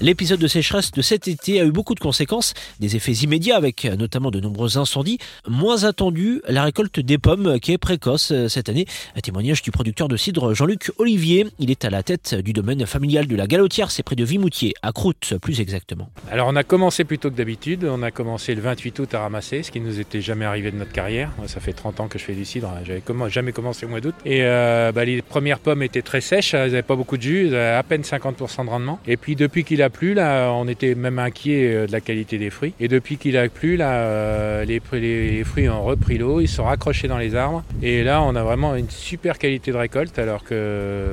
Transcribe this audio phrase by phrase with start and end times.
[0.00, 3.84] L'épisode de sécheresse de cet été a eu beaucoup de conséquences, des effets immédiats avec
[3.84, 5.18] notamment de nombreux incendies.
[5.48, 8.86] Moins attendu, la récolte des pommes qui est précoce cette année.
[9.16, 11.48] Un témoignage du producteur de cidre Jean-Luc Olivier.
[11.58, 14.72] Il est à la tête du domaine familial de la Galotière, c'est près de Vimoutier,
[14.82, 16.10] à Croûte plus exactement.
[16.30, 19.20] Alors on a commencé plus tôt que d'habitude, on a commencé le 28 août à
[19.22, 21.32] ramasser, ce qui nous était jamais arrivé de notre carrière.
[21.48, 24.14] Ça fait 30 ans que je fais du cidre, j'avais jamais commencé au mois d'août.
[24.24, 27.48] Et euh, bah, les premières pommes étaient très sèches, elles n'avaient pas beaucoup de jus,
[27.48, 29.00] elles avaient à peine 50% de rendement.
[29.04, 32.50] Et puis depuis qu'il a là, on était même inquiet euh, de la qualité des
[32.50, 32.74] fruits.
[32.80, 37.08] Et depuis qu'il a plu, là, euh, les, fruits ont repris l'eau, ils sont raccrochés
[37.08, 37.62] dans les arbres.
[37.82, 41.06] Et là, on a vraiment une super qualité de récolte, alors que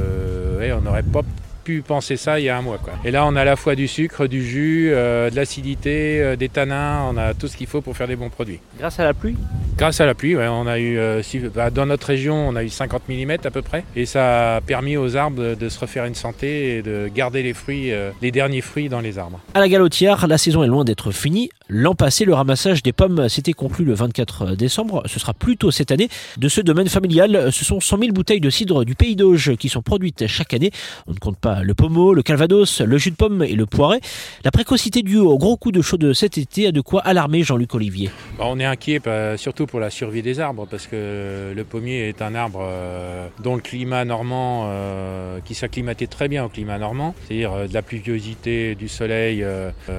[0.75, 1.21] on n'aurait pas
[1.63, 2.79] pu penser ça il y a un mois.
[3.03, 6.49] Et là, on a à la fois du sucre, du jus, euh, de l'acidité, des
[6.49, 8.59] tanins, on a tout ce qu'il faut pour faire des bons produits.
[8.77, 9.35] Grâce à la pluie?
[9.77, 11.21] Grâce à la pluie, on a eu, euh,
[11.53, 14.61] bah, dans notre région, on a eu 50 mm à peu près, et ça a
[14.61, 18.32] permis aux arbres de, se refaire une santé et de garder les fruits, euh, les
[18.32, 19.41] derniers fruits dans les arbres.
[19.54, 21.49] À la galotière, la saison est loin d'être finie.
[21.68, 25.02] L'an passé, le ramassage des pommes s'était conclu le 24 décembre.
[25.08, 26.10] Ce sera plus tôt cette année.
[26.38, 29.70] De ce domaine familial, ce sont 100 000 bouteilles de cidre du Pays d'Auge qui
[29.70, 30.70] sont produites chaque année.
[31.07, 33.99] On ne compte pas le pommeau, le calvados, le jus de pomme et le poiret.
[34.44, 37.41] La précocité due au gros coup de chaud de cet été a de quoi alarmer
[37.41, 38.12] Jean-Luc Olivier.
[38.38, 39.02] Bah, on est inquiet,
[39.38, 43.55] surtout pour la survie des arbres parce que le pommier est un arbre euh, dont
[43.55, 47.82] le climat normand, euh, qui s'acclimatait très bien au climat normand, c'est-à-dire euh, de la
[47.82, 49.46] pluviosité, du soleil,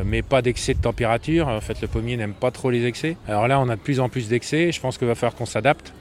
[0.04, 1.55] mais pas d'excès de température.
[1.56, 3.16] En fait, le pommier n'aime pas trop les excès.
[3.26, 4.70] Alors là, on a de plus en plus d'excès.
[4.72, 5.92] Je pense qu'il va falloir qu'on s'adapte.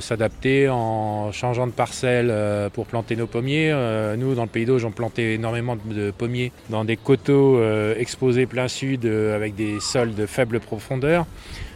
[0.00, 2.32] s'adapter en changeant de parcelle
[2.72, 3.72] pour planter nos pommiers.
[4.18, 7.60] nous, dans le Pays d'Auge, on plantait énormément de pommiers dans des coteaux
[7.96, 11.26] exposés plein sud avec des sols de faible profondeur.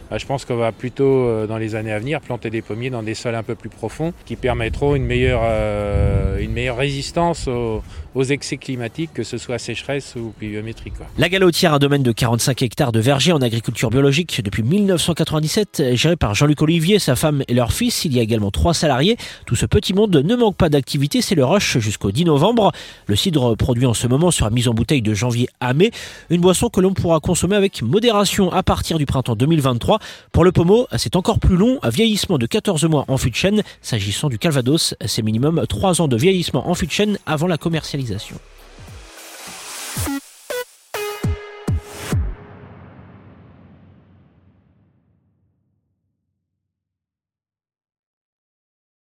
[0.09, 2.89] Bah, je pense qu'on va plutôt, euh, dans les années à venir, planter des pommiers
[2.89, 7.47] dans des sols un peu plus profonds qui permettront une meilleure, euh, une meilleure résistance
[7.47, 7.83] aux,
[8.29, 10.91] excès climatiques, que ce soit sécheresse ou pluviométrie.
[11.17, 16.17] La Galotière, un domaine de 45 hectares de vergers en agriculture biologique depuis 1997, géré
[16.17, 18.03] par Jean-Luc Olivier, sa femme et leur fils.
[18.03, 19.15] Il y a également trois salariés.
[19.45, 22.73] Tout ce petit monde ne manque pas d'activité, c'est le rush jusqu'au 10 novembre.
[23.05, 25.91] Le cidre produit en ce moment sera mis en bouteille de janvier à mai.
[26.29, 29.98] Une boisson que l'on pourra consommer avec modération à partir du printemps 2023.
[30.31, 33.35] Pour le pommeau, c'est encore plus long, un vieillissement de 14 mois en fût de
[33.35, 33.63] chêne.
[33.81, 37.57] S'agissant du calvados, c'est minimum 3 ans de vieillissement en fût de chêne avant la
[37.57, 38.37] commercialisation.